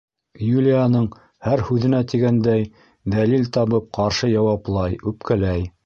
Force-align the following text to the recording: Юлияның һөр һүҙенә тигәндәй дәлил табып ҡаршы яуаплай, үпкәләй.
Юлияның 0.45 1.05
һөр 1.49 1.63
һүҙенә 1.67 2.01
тигәндәй 2.13 2.65
дәлил 3.17 3.47
табып 3.59 3.95
ҡаршы 3.99 4.35
яуаплай, 4.35 5.03
үпкәләй. 5.13 5.69